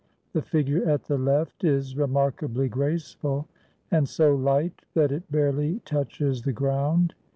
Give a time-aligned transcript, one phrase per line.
[0.33, 3.47] The figure at the left is remarkably graceful,
[3.91, 7.13] and so light that it barely touches the ground.